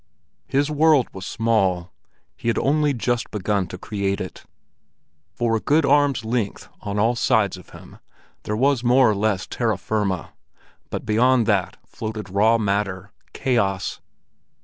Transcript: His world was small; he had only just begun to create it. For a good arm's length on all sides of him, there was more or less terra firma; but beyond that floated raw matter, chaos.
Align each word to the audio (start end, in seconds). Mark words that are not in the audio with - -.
His 0.47 0.71
world 0.71 1.09
was 1.13 1.27
small; 1.27 1.93
he 2.35 2.47
had 2.47 2.57
only 2.57 2.91
just 2.91 3.29
begun 3.29 3.67
to 3.67 3.77
create 3.77 4.19
it. 4.19 4.45
For 5.35 5.55
a 5.55 5.59
good 5.59 5.85
arm's 5.85 6.25
length 6.25 6.69
on 6.79 6.97
all 6.97 7.15
sides 7.15 7.55
of 7.55 7.69
him, 7.69 7.99
there 8.41 8.55
was 8.57 8.83
more 8.83 9.11
or 9.11 9.15
less 9.15 9.45
terra 9.45 9.77
firma; 9.77 10.33
but 10.89 11.05
beyond 11.05 11.45
that 11.45 11.77
floated 11.85 12.31
raw 12.31 12.57
matter, 12.57 13.11
chaos. 13.33 14.01